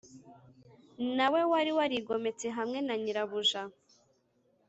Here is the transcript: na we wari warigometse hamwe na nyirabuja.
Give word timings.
na 1.17 1.25
we 1.33 1.41
wari 1.51 1.71
warigometse 1.77 2.47
hamwe 2.57 2.79
na 2.87 2.95
nyirabuja. 3.01 3.61